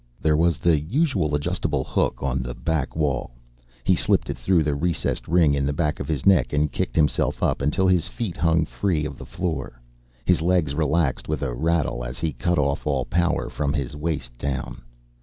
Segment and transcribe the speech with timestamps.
[0.19, 3.35] There was the usual adjustable hook on the back wall.
[3.83, 6.95] He slipped it through the recessed ring in the back of his neck and kicked
[6.95, 9.79] himself up until his feet hung free of the floor.
[10.25, 14.35] His legs relaxed with a rattle as he cut off all power from his waist
[14.39, 14.81] down.